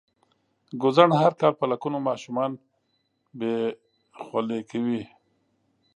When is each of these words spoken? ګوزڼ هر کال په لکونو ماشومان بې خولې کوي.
ګوزڼ 0.81 1.09
هر 1.21 1.33
کال 1.39 1.53
په 1.59 1.65
لکونو 1.71 1.97
ماشومان 2.07 2.51
بې 3.39 3.55
خولې 4.23 4.59
کوي. 4.69 5.01